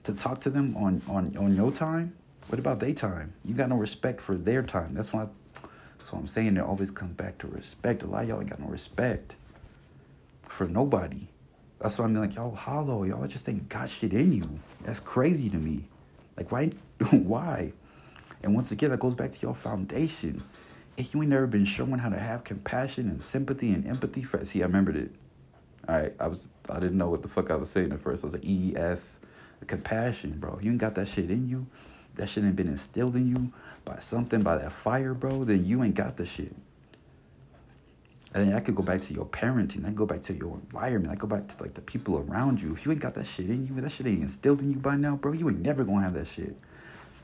to 0.03 0.13
talk 0.13 0.41
to 0.41 0.49
them 0.49 0.75
on 0.77 1.01
on 1.07 1.35
on 1.37 1.55
your 1.55 1.71
time? 1.71 2.15
What 2.49 2.57
about 2.57 2.79
their 2.79 2.93
time? 2.93 3.33
You 3.45 3.53
got 3.53 3.69
no 3.69 3.75
respect 3.75 4.21
for 4.21 4.35
their 4.35 4.63
time. 4.63 4.95
That's 4.95 5.13
why. 5.13 5.27
That's 5.99 6.11
what 6.11 6.19
I'm 6.19 6.27
saying. 6.27 6.57
It 6.57 6.63
always 6.63 6.89
comes 6.89 7.13
back 7.13 7.37
to 7.39 7.47
respect. 7.47 8.01
A 8.01 8.07
lot 8.07 8.23
of 8.23 8.29
y'all 8.29 8.39
ain't 8.39 8.49
got 8.49 8.59
no 8.59 8.67
respect 8.67 9.35
for 10.47 10.67
nobody. 10.67 11.27
That's 11.79 11.99
what 11.99 12.05
I 12.05 12.07
mean. 12.07 12.21
Like 12.21 12.33
y'all 12.33 12.55
hollow. 12.55 13.03
Y'all 13.03 13.27
just 13.27 13.47
ain't 13.47 13.69
got 13.69 13.91
shit 13.91 14.13
in 14.13 14.33
you. 14.33 14.59
That's 14.83 14.99
crazy 14.99 15.47
to 15.51 15.57
me. 15.57 15.85
Like 16.37 16.51
why? 16.51 16.71
why? 17.11 17.71
And 18.41 18.55
once 18.55 18.71
again, 18.71 18.89
that 18.89 18.99
goes 18.99 19.13
back 19.13 19.31
to 19.31 19.39
your 19.41 19.53
foundation. 19.53 20.43
If 20.97 21.13
you 21.13 21.21
ain't 21.21 21.29
never 21.29 21.45
been 21.45 21.65
shown 21.65 21.99
how 21.99 22.09
to 22.09 22.19
have 22.19 22.43
compassion 22.43 23.09
and 23.09 23.21
sympathy 23.21 23.73
and 23.73 23.85
empathy 23.85 24.23
for, 24.23 24.43
see, 24.43 24.63
I 24.63 24.65
remembered 24.65 24.95
it. 24.95 25.11
Right, 25.87 26.13
I 26.19 26.27
was, 26.27 26.49
I 26.69 26.79
didn't 26.79 26.97
know 26.97 27.09
what 27.09 27.21
the 27.21 27.27
fuck 27.27 27.51
I 27.51 27.55
was 27.55 27.69
saying 27.69 27.91
at 27.91 28.01
first. 28.01 28.23
I 28.23 28.27
was 28.27 28.33
like, 28.33 28.45
E 28.45 28.75
S, 28.75 29.19
compassion, 29.67 30.37
bro. 30.39 30.59
You 30.61 30.71
ain't 30.71 30.79
got 30.79 30.95
that 30.95 31.07
shit 31.07 31.29
in 31.29 31.47
you. 31.47 31.67
That 32.19 32.27
shit 32.27 32.43
ain't 32.43 32.57
been 32.57 32.67
instilled 32.67 33.15
in 33.15 33.29
you 33.29 33.53
by 33.85 33.99
something, 33.99 34.41
by 34.41 34.57
that 34.57 34.73
fire, 34.73 35.13
bro. 35.13 35.45
Then 35.45 35.65
you 35.65 35.81
ain't 35.85 35.95
got 35.95 36.17
the 36.17 36.25
shit. 36.25 36.53
And 38.33 38.49
then 38.49 38.55
I 38.57 38.59
could 38.59 38.75
go 38.75 38.83
back 38.83 38.99
to 39.03 39.13
your 39.13 39.25
parenting. 39.25 39.85
I 39.85 39.87
could 39.87 39.95
go 39.95 40.05
back 40.05 40.21
to 40.23 40.33
your 40.33 40.55
environment. 40.55 41.13
I 41.13 41.15
could 41.15 41.29
go 41.29 41.37
back 41.37 41.47
to 41.47 41.63
like 41.63 41.75
the 41.75 41.81
people 41.81 42.17
around 42.17 42.61
you. 42.61 42.73
If 42.73 42.85
you 42.85 42.91
ain't 42.91 42.99
got 42.99 43.15
that 43.15 43.25
shit 43.25 43.49
in 43.49 43.65
you, 43.65 43.79
that 43.79 43.89
shit 43.89 44.05
ain't 44.05 44.21
instilled 44.21 44.59
in 44.59 44.69
you 44.69 44.77
by 44.77 44.97
now, 44.97 45.15
bro. 45.15 45.31
You 45.31 45.49
ain't 45.49 45.61
never 45.61 45.85
gonna 45.85 46.03
have 46.03 46.13
that 46.15 46.27
shit. 46.27 46.57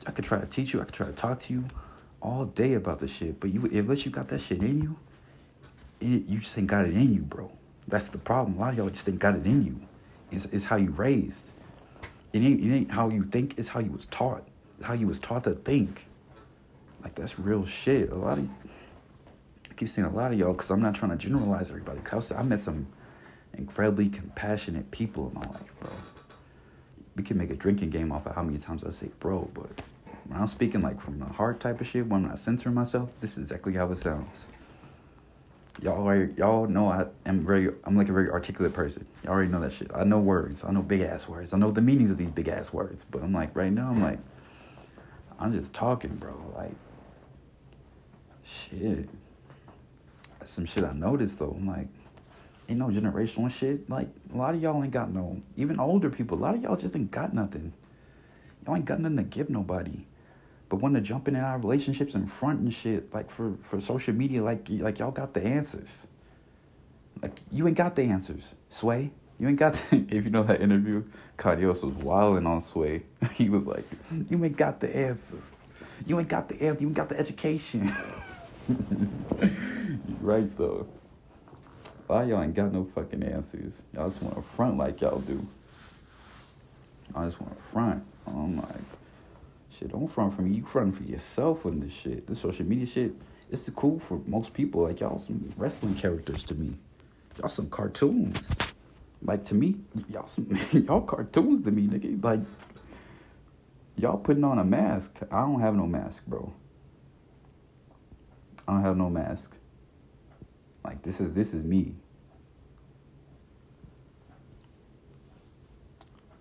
I 0.06 0.12
could 0.12 0.24
try 0.24 0.40
to 0.40 0.46
teach 0.46 0.72
you. 0.72 0.80
I 0.80 0.84
could 0.84 0.94
try 0.94 1.06
to 1.06 1.12
talk 1.12 1.40
to 1.40 1.52
you 1.52 1.66
all 2.22 2.46
day 2.46 2.72
about 2.72 3.00
the 3.00 3.06
shit. 3.06 3.38
But 3.38 3.50
you, 3.52 3.66
unless 3.66 4.06
you 4.06 4.10
got 4.10 4.28
that 4.28 4.40
shit 4.40 4.62
in 4.62 4.80
you, 4.80 4.96
it, 6.00 6.26
you 6.26 6.38
just 6.38 6.56
ain't 6.56 6.68
got 6.68 6.86
it 6.86 6.94
in 6.94 7.12
you, 7.12 7.20
bro. 7.20 7.52
That's 7.86 8.08
the 8.08 8.18
problem. 8.18 8.56
A 8.56 8.60
lot 8.60 8.72
of 8.72 8.78
y'all 8.78 8.88
just 8.88 9.06
ain't 9.10 9.18
got 9.18 9.36
it 9.36 9.44
in 9.44 9.62
you. 9.62 9.78
It's, 10.32 10.46
it's 10.46 10.64
how 10.64 10.76
you 10.76 10.90
raised. 10.92 11.44
It 12.32 12.38
ain't, 12.38 12.64
it 12.64 12.74
ain't 12.74 12.90
how 12.90 13.10
you 13.10 13.24
think. 13.24 13.58
It's 13.58 13.68
how 13.68 13.80
you 13.80 13.92
was 13.92 14.06
taught. 14.06 14.42
How 14.82 14.94
you 14.94 15.06
was 15.06 15.18
taught 15.18 15.44
to 15.44 15.52
think. 15.54 16.06
Like 17.02 17.14
that's 17.14 17.38
real 17.38 17.64
shit. 17.64 18.10
A 18.10 18.16
lot 18.16 18.38
of 18.38 18.48
I 19.70 19.74
keep 19.74 19.88
saying 19.88 20.06
a 20.06 20.10
lot 20.10 20.32
of 20.32 20.38
y'all 20.38 20.52
because 20.52 20.70
I'm 20.70 20.82
not 20.82 20.94
trying 20.94 21.12
to 21.12 21.16
generalize 21.16 21.70
everybody. 21.70 22.00
Cause 22.00 22.32
I 22.32 22.42
met 22.42 22.60
some 22.60 22.86
incredibly 23.54 24.08
compassionate 24.08 24.90
people 24.90 25.28
in 25.28 25.34
my 25.34 25.46
life, 25.46 25.72
bro. 25.80 25.90
We 27.14 27.22
can 27.22 27.38
make 27.38 27.50
a 27.50 27.54
drinking 27.54 27.90
game 27.90 28.12
off 28.12 28.26
of 28.26 28.34
how 28.34 28.42
many 28.42 28.58
times 28.58 28.84
I 28.84 28.90
say 28.90 29.08
bro, 29.20 29.50
but 29.54 29.82
when 30.28 30.40
I'm 30.40 30.46
speaking 30.46 30.82
like 30.82 31.00
from 31.00 31.18
the 31.18 31.26
heart 31.26 31.60
type 31.60 31.80
of 31.80 31.86
shit, 31.86 32.06
when 32.06 32.24
I'm 32.24 32.28
not 32.30 32.38
censoring 32.38 32.74
myself, 32.74 33.10
this 33.20 33.32
is 33.32 33.38
exactly 33.38 33.74
how 33.74 33.90
it 33.92 33.98
sounds. 33.98 34.44
Y'all 35.82 36.12
y'all 36.36 36.66
know 36.66 36.88
I 36.88 37.06
am 37.26 37.44
very 37.44 37.70
I'm 37.84 37.96
like 37.96 38.08
a 38.08 38.12
very 38.12 38.30
articulate 38.30 38.72
person. 38.72 39.06
Y'all 39.22 39.34
already 39.34 39.50
know 39.50 39.60
that 39.60 39.72
shit. 39.72 39.90
I 39.94 40.04
know 40.04 40.18
words. 40.18 40.64
I 40.64 40.72
know 40.72 40.82
big 40.82 41.02
ass 41.02 41.28
words. 41.28 41.52
I 41.52 41.58
know 41.58 41.70
the 41.70 41.82
meanings 41.82 42.10
of 42.10 42.16
these 42.16 42.30
big 42.30 42.48
ass 42.48 42.72
words. 42.72 43.04
But 43.10 43.22
I'm 43.22 43.32
like 43.32 43.54
right 43.54 43.72
now 43.72 43.90
I'm 43.90 44.02
like 44.02 44.18
I'm 45.38 45.52
just 45.52 45.72
talking, 45.72 46.14
bro. 46.16 46.34
Like 46.56 46.74
shit 48.44 49.08
some 50.48 50.64
shit 50.64 50.84
I 50.84 50.92
noticed 50.92 51.38
though. 51.38 51.54
I'm 51.58 51.66
like, 51.66 51.88
ain't 52.68 52.78
no 52.78 52.86
generational 52.86 53.50
shit. 53.50 53.88
Like 53.90 54.08
a 54.32 54.36
lot 54.36 54.54
of 54.54 54.62
y'all 54.62 54.82
ain't 54.82 54.92
got 54.92 55.10
no. 55.12 55.40
Even 55.56 55.78
older 55.78 56.10
people, 56.10 56.38
a 56.38 56.40
lot 56.40 56.54
of 56.54 56.62
y'all 56.62 56.76
just 56.76 56.94
ain't 56.96 57.10
got 57.10 57.34
nothing. 57.34 57.72
Y'all 58.64 58.76
ain't 58.76 58.84
got 58.84 59.00
nothing 59.00 59.16
to 59.18 59.22
give 59.22 59.50
nobody. 59.50 60.06
But 60.68 60.80
when 60.80 60.94
to 60.94 61.00
jump 61.00 61.28
in 61.28 61.36
our 61.36 61.58
relationships 61.58 62.14
and 62.14 62.30
front 62.30 62.60
and 62.60 62.72
shit, 62.72 63.12
like 63.14 63.30
for 63.30 63.56
for 63.62 63.80
social 63.80 64.14
media, 64.14 64.42
like 64.42 64.66
like 64.68 64.98
y'all 64.98 65.10
got 65.10 65.34
the 65.34 65.42
answers. 65.44 66.06
Like 67.22 67.40
you 67.50 67.66
ain't 67.66 67.76
got 67.76 67.96
the 67.96 68.02
answers, 68.02 68.54
Sway. 68.68 69.10
You 69.38 69.48
ain't 69.48 69.58
got 69.58 69.74
the, 69.74 69.96
if 70.08 70.24
you 70.24 70.30
know 70.30 70.42
that 70.44 70.60
interview, 70.60 71.04
Cardios 71.36 71.82
was 71.82 71.94
wilding 71.94 72.46
on 72.46 72.60
Sway. 72.60 73.02
he 73.34 73.48
was 73.48 73.66
like, 73.66 73.84
"You 74.28 74.42
ain't 74.44 74.56
got 74.56 74.80
the 74.80 74.94
answers. 74.94 75.56
You 76.06 76.18
ain't 76.18 76.28
got 76.28 76.48
the 76.48 76.54
answer. 76.62 76.80
You 76.80 76.88
ain't 76.88 76.96
got 76.96 77.08
the 77.08 77.18
education." 77.18 77.94
right 80.20 80.56
though. 80.56 80.86
A 82.08 82.12
Why 82.12 82.24
y'all 82.24 82.42
ain't 82.42 82.54
got 82.54 82.72
no 82.72 82.84
fucking 82.84 83.22
answers? 83.22 83.82
Y'all 83.94 84.08
just 84.08 84.22
want 84.22 84.36
to 84.36 84.42
front 84.42 84.78
like 84.78 85.00
y'all 85.00 85.18
do. 85.20 85.46
I 87.14 87.24
just 87.24 87.40
want 87.40 87.56
to 87.56 87.62
front. 87.72 88.04
I'm 88.26 88.56
like, 88.56 88.66
shit, 89.70 89.92
don't 89.92 90.08
front 90.08 90.34
for 90.34 90.42
me. 90.42 90.56
You 90.56 90.64
front 90.64 90.96
for 90.96 91.04
yourself 91.04 91.64
on 91.66 91.80
this 91.80 91.92
shit. 91.92 92.26
This 92.26 92.40
social 92.40 92.66
media 92.66 92.86
shit, 92.86 93.12
it's 93.50 93.68
cool 93.70 93.98
for 93.98 94.20
most 94.26 94.52
people. 94.52 94.82
Like 94.82 95.00
y'all 95.00 95.18
some 95.18 95.52
wrestling 95.56 95.94
characters 95.94 96.44
to 96.44 96.54
me. 96.54 96.74
Y'all 97.38 97.48
some 97.48 97.68
cartoons. 97.68 98.74
Like 99.26 99.44
to 99.46 99.54
me, 99.56 99.74
y'all 100.08 100.28
y'all 100.72 101.00
cartoons 101.00 101.62
to 101.62 101.72
me, 101.72 101.88
nigga. 101.88 102.22
Like 102.22 102.40
y'all 103.96 104.18
putting 104.18 104.44
on 104.44 104.60
a 104.60 104.64
mask. 104.64 105.18
I 105.32 105.40
don't 105.40 105.60
have 105.60 105.74
no 105.74 105.86
mask, 105.86 106.24
bro. 106.26 106.52
I 108.68 108.72
don't 108.72 108.82
have 108.82 108.96
no 108.96 109.10
mask. 109.10 109.56
Like 110.84 111.02
this 111.02 111.20
is 111.20 111.32
this 111.32 111.54
is 111.54 111.64
me. 111.64 111.96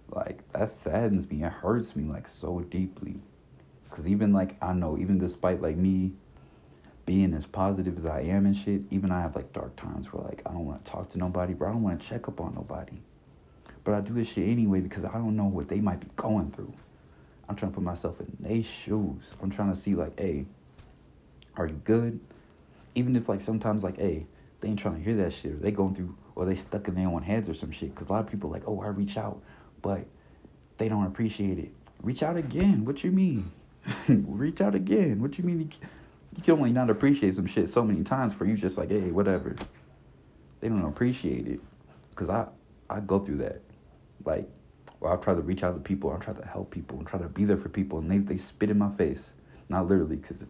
Like 0.10 0.48
that 0.52 0.70
saddens 0.70 1.28
me. 1.30 1.44
It 1.44 1.52
hurts 1.52 1.96
me 1.96 2.04
like 2.04 2.28
so 2.28 2.60
deeply. 2.60 3.20
Cause 3.90 4.08
even 4.08 4.32
like 4.32 4.62
I 4.62 4.74
know, 4.74 4.96
even 5.00 5.18
despite 5.18 5.60
like 5.60 5.76
me 5.76 6.14
being 7.06 7.34
as 7.34 7.46
positive 7.46 7.98
as 7.98 8.06
I 8.06 8.22
am 8.22 8.46
and 8.46 8.56
shit, 8.56 8.82
even 8.90 9.12
I 9.12 9.22
have 9.22 9.36
like 9.36 9.54
dark 9.54 9.76
times 9.76 10.12
where 10.12 10.24
like 10.24 10.42
I 10.46 10.52
don't 10.52 10.66
want 10.66 10.84
to 10.84 10.92
talk 10.92 11.10
to 11.10 11.18
nobody, 11.18 11.54
bro. 11.54 11.70
I 11.70 11.72
don't 11.74 11.84
want 11.84 12.02
to 12.02 12.08
check 12.08 12.28
up 12.28 12.42
on 12.42 12.56
nobody. 12.56 12.98
But 13.84 13.94
I 13.94 14.02
do 14.02 14.14
this 14.14 14.30
shit 14.30 14.48
anyway 14.48 14.82
because 14.82 15.06
I 15.06 15.14
don't 15.14 15.36
know 15.36 15.46
what 15.46 15.70
they 15.70 15.80
might 15.80 16.00
be 16.00 16.08
going 16.16 16.52
through. 16.52 16.74
I'm 17.48 17.56
trying 17.56 17.72
to 17.72 17.76
put 17.76 17.84
myself 17.84 18.20
in 18.20 18.36
their 18.40 18.64
shoes. 18.64 19.36
I'm 19.42 19.52
trying 19.52 19.72
to 19.72 19.80
see 19.80 19.94
like, 19.94 20.20
hey, 20.20 20.46
are 21.56 21.68
you 21.68 21.80
good? 21.84 22.20
Even 22.96 23.16
if 23.16 23.30
like 23.30 23.42
sometimes 23.42 23.84
like, 23.84 23.98
hey, 23.98 24.26
they 24.62 24.70
ain't 24.70 24.80
trying 24.80 24.96
to 24.96 25.04
hear 25.04 25.16
that 25.18 25.34
shit, 25.34 25.52
or 25.52 25.58
they 25.58 25.72
going 25.72 25.94
through, 25.94 26.18
or 26.34 26.46
they 26.46 26.56
stuck 26.56 26.88
in 26.88 26.96
their 26.96 27.08
own 27.08 27.22
heads 27.22 27.48
or 27.48 27.54
some 27.54 27.72
shit. 27.72 27.94
Cause 27.94 28.10
a 28.10 28.12
lot 28.12 28.24
of 28.24 28.32
people 28.32 28.50
like, 28.50 28.64
oh, 28.66 28.82
I 28.82 28.88
reach 28.88 29.18
out, 29.18 29.40
but 29.84 30.06
they 30.78 30.90
don't 30.90 31.06
appreciate 31.06 31.60
it. 31.60 31.72
Reach 32.02 32.24
out 32.24 32.38
again. 32.38 32.84
What 32.86 33.04
you 33.04 33.12
mean? 33.12 33.52
reach 34.08 34.62
out 34.62 34.74
again. 34.74 35.22
What 35.22 35.38
you 35.38 35.44
mean? 35.44 35.72
You 36.36 36.44
can 36.44 36.54
only 36.54 36.72
not 36.72 36.90
appreciate 36.90 37.36
some 37.36 37.46
shit 37.46 37.70
so 37.70 37.84
many 37.84 38.04
times 38.04 38.34
for 38.34 38.46
you 38.46 38.56
just 38.56 38.78
like, 38.78 38.90
hey, 38.90 39.12
whatever. 39.12 39.56
They 40.60 40.70
don't 40.70 40.86
appreciate 40.86 41.48
it. 41.48 41.60
Cause 42.16 42.30
I 42.30 42.48
I 42.90 43.00
go 43.00 43.20
through 43.20 43.38
that. 43.38 43.62
Like, 44.24 44.50
well, 45.00 45.14
I 45.14 45.16
try 45.18 45.34
to 45.34 45.42
reach 45.42 45.64
out 45.64 45.74
to 45.74 45.82
people. 45.82 46.12
I 46.12 46.18
try 46.18 46.34
to 46.34 46.46
help 46.46 46.72
people 46.72 46.98
and 46.98 47.08
try 47.08 47.20
to 47.20 47.28
be 47.28 47.46
there 47.46 47.58
for 47.58 47.70
people, 47.70 48.00
and 48.00 48.10
they 48.10 48.20
they 48.20 48.38
spit 48.38 48.70
in 48.70 48.78
my 48.78 48.92
face. 48.92 49.34
Not 49.68 49.88
literally, 49.88 50.18
cause 50.18 50.44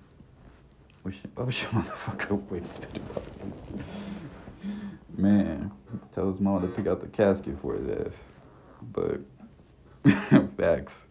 Wish, 1.05 1.19
I 1.37 1.41
wish 1.43 1.61
your 1.61 1.71
motherfucker 1.73 2.41
would 2.49 2.67
spit 2.67 2.89
it 2.95 3.01
out. 3.15 3.23
Man, 5.15 5.71
tell 6.11 6.31
his 6.31 6.39
mom 6.39 6.61
to 6.61 6.67
pick 6.67 6.87
out 6.87 6.99
the 6.99 7.07
casket 7.07 7.61
for 7.61 7.75
his 7.75 8.07
ass. 8.07 8.23
But, 8.91 9.21
facts. 10.57 11.03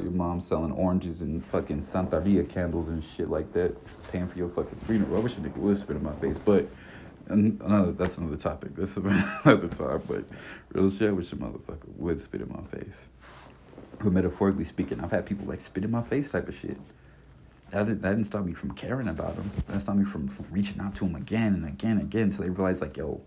Your 0.00 0.12
mom 0.12 0.40
selling 0.40 0.72
oranges 0.72 1.20
and 1.20 1.44
fucking 1.46 1.80
Santeria 1.80 2.48
candles 2.48 2.88
and 2.88 3.02
shit 3.04 3.28
like 3.28 3.52
that, 3.52 3.76
paying 4.10 4.26
for 4.26 4.38
your 4.38 4.48
fucking 4.48 4.78
funeral. 4.86 5.16
I 5.16 5.20
wish 5.20 5.36
a 5.36 5.40
nigga 5.40 5.56
would 5.56 5.78
spit 5.78 5.96
in 5.96 6.02
my 6.02 6.14
face, 6.14 6.36
but 6.44 6.68
another 7.28 7.92
that's 7.92 8.18
another 8.18 8.36
topic. 8.36 8.74
That's 8.76 8.96
another 8.96 9.68
time. 9.68 10.02
But 10.06 10.24
real 10.72 10.90
shit, 10.90 11.08
I 11.08 11.12
wish 11.12 11.32
a 11.32 11.36
motherfucker 11.36 11.88
would 11.96 12.20
spit 12.20 12.40
in 12.40 12.48
my 12.48 12.78
face. 12.78 12.96
But 13.98 14.12
metaphorically 14.12 14.64
speaking, 14.64 15.00
I've 15.00 15.10
had 15.10 15.26
people 15.26 15.46
like 15.46 15.62
spit 15.62 15.84
in 15.84 15.90
my 15.90 16.02
face 16.02 16.30
type 16.30 16.48
of 16.48 16.56
shit 16.56 16.78
that 17.72 17.86
didn't, 17.86 18.02
that 18.02 18.10
didn't 18.10 18.26
stop 18.26 18.44
me 18.44 18.52
from 18.52 18.72
caring 18.72 19.08
about 19.08 19.34
them. 19.34 19.50
That 19.68 19.80
stopped 19.80 19.98
me 19.98 20.04
from, 20.04 20.28
from 20.28 20.46
reaching 20.50 20.78
out 20.78 20.94
to 20.96 21.04
them 21.04 21.16
again 21.16 21.54
and 21.54 21.66
again 21.66 21.92
and 21.92 22.02
again 22.02 22.24
until 22.24 22.42
they 22.42 22.50
realized, 22.50 22.82
like, 22.82 22.98
yo, 22.98 23.22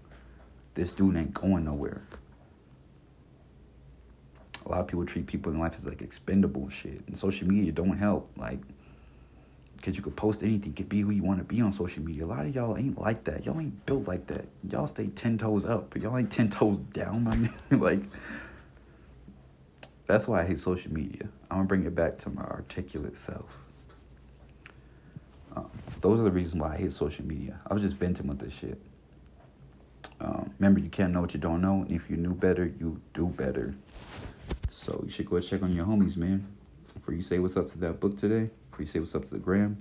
this 0.75 0.91
dude 0.91 1.15
ain't 1.17 1.33
going 1.33 1.65
nowhere. 1.65 2.03
A 4.65 4.69
lot 4.69 4.81
of 4.81 4.87
people 4.87 5.05
treat 5.05 5.27
people 5.27 5.51
in 5.51 5.59
life 5.59 5.73
as 5.75 5.85
like 5.85 6.01
expendable 6.01 6.69
shit. 6.69 7.01
And 7.07 7.17
social 7.17 7.47
media 7.47 7.71
don't 7.71 7.97
help. 7.97 8.31
Like, 8.35 8.59
because 9.77 9.95
you 9.95 10.01
could 10.01 10.15
post 10.15 10.41
anything, 10.41 10.73
could 10.73 10.89
be 10.89 11.01
who 11.01 11.11
you 11.11 11.23
want 11.23 11.37
to 11.37 11.43
be 11.43 11.61
on 11.61 11.71
social 11.71 12.01
media. 12.01 12.25
A 12.25 12.27
lot 12.27 12.45
of 12.45 12.55
y'all 12.55 12.75
ain't 12.75 12.99
like 12.99 13.23
that. 13.25 13.45
Y'all 13.45 13.59
ain't 13.59 13.85
built 13.85 14.07
like 14.07 14.25
that. 14.27 14.45
Y'all 14.69 14.87
stay 14.87 15.07
10 15.07 15.37
toes 15.37 15.65
up, 15.65 15.91
but 15.91 16.01
y'all 16.01 16.17
ain't 16.17 16.31
10 16.31 16.49
toes 16.49 16.79
down, 16.91 17.23
man. 17.23 17.53
like, 17.79 18.01
that's 20.07 20.27
why 20.27 20.41
I 20.41 20.45
hate 20.45 20.59
social 20.59 20.91
media. 20.91 21.27
I'm 21.51 21.57
going 21.57 21.63
to 21.63 21.67
bring 21.67 21.85
it 21.85 21.95
back 21.95 22.17
to 22.19 22.29
my 22.29 22.43
articulate 22.43 23.17
self. 23.17 23.57
Um, 25.55 25.69
those 26.01 26.19
are 26.19 26.23
the 26.23 26.31
reasons 26.31 26.61
why 26.61 26.73
I 26.73 26.77
hate 26.77 26.91
social 26.91 27.25
media. 27.25 27.59
I 27.67 27.73
was 27.73 27.83
just 27.83 27.95
venting 27.95 28.27
with 28.27 28.39
this 28.39 28.53
shit. 28.53 28.79
Um, 30.19 30.51
remember, 30.59 30.79
you 30.79 30.89
can't 30.89 31.13
know 31.13 31.21
what 31.21 31.33
you 31.33 31.39
don't 31.39 31.61
know. 31.61 31.81
And 31.81 31.91
if 31.91 32.09
you 32.09 32.17
knew 32.17 32.33
better, 32.33 32.65
you 32.65 32.99
do 33.13 33.27
better. 33.27 33.75
So 34.75 35.01
you 35.05 35.09
should 35.09 35.27
go 35.27 35.39
check 35.39 35.63
on 35.63 35.73
your 35.73 35.85
homies, 35.85 36.17
man. 36.17 36.45
Before 36.93 37.13
you 37.13 37.21
say 37.21 37.39
what's 37.39 37.55
up 37.55 37.65
to 37.67 37.77
that 37.77 38.01
book 38.01 38.17
today, 38.17 38.49
before 38.69 38.81
you 38.81 38.85
say 38.85 38.99
what's 38.99 39.15
up 39.15 39.23
to 39.23 39.31
the 39.31 39.39
gram, 39.39 39.79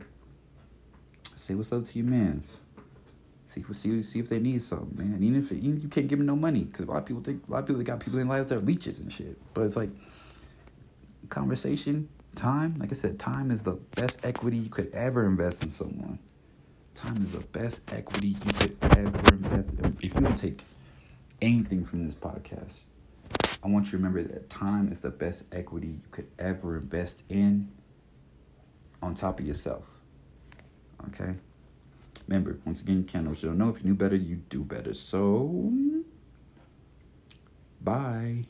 say 1.34 1.56
what's 1.56 1.72
up 1.72 1.82
to 1.82 1.98
your 1.98 2.06
mans. 2.06 2.58
See, 3.44 3.64
see, 3.72 4.02
see 4.04 4.20
if 4.20 4.28
they 4.28 4.38
need 4.38 4.62
something, 4.62 4.96
man. 4.96 5.20
Even 5.20 5.40
if, 5.40 5.50
even 5.50 5.78
if 5.78 5.82
you 5.82 5.88
can't 5.88 6.06
give 6.06 6.20
them 6.20 6.26
no 6.28 6.36
money, 6.36 6.62
because 6.62 6.86
a 6.86 6.88
lot 6.88 6.98
of 6.98 7.06
people 7.06 7.22
think 7.24 7.42
a 7.48 7.50
lot 7.50 7.58
of 7.58 7.66
people 7.66 7.78
that 7.78 7.84
got 7.84 7.98
people 7.98 8.20
in 8.20 8.28
life 8.28 8.46
they're 8.46 8.60
leeches 8.60 9.00
and 9.00 9.12
shit. 9.12 9.36
But 9.52 9.62
it's 9.62 9.76
like 9.76 9.90
conversation 11.28 12.08
time, 12.36 12.76
like 12.78 12.92
I 12.92 12.94
said, 12.94 13.18
time 13.18 13.50
is 13.50 13.64
the 13.64 13.74
best 13.96 14.24
equity 14.24 14.58
you 14.58 14.70
could 14.70 14.92
ever 14.94 15.26
invest 15.26 15.64
in 15.64 15.70
someone. 15.70 16.20
Time 16.94 17.20
is 17.20 17.32
the 17.32 17.40
best 17.40 17.82
equity 17.92 18.28
you 18.28 18.52
could 18.60 18.76
ever 18.80 19.34
invest 19.34 19.68
in. 19.70 19.96
If 20.00 20.14
you 20.14 20.20
don't 20.20 20.38
take 20.38 20.62
anything 21.42 21.84
from 21.84 22.06
this 22.06 22.14
podcast, 22.14 22.74
I 23.64 23.68
want 23.68 23.87
you 23.87 23.92
to 23.92 23.97
remember 23.97 24.23
that 24.23 24.50
time 24.50 24.92
is 24.92 25.00
the 25.00 25.11
best 25.11 25.44
equity 25.50 25.87
you 25.87 26.02
could 26.11 26.28
ever 26.38 26.76
invest 26.76 27.23
in 27.30 27.71
on 29.02 29.14
top 29.14 29.40
of 29.40 29.47
yourself. 29.47 29.85
Okay? 31.09 31.35
Remember, 32.28 32.59
once 32.66 32.83
again, 32.83 32.99
you 32.99 33.04
can't 33.04 33.25
know. 33.25 33.33
If 33.33 33.42
you 33.83 33.85
knew 33.88 33.94
better, 33.94 34.16
you 34.16 34.37
do 34.37 34.62
better. 34.62 34.92
So, 34.92 35.73
bye. 37.80 38.44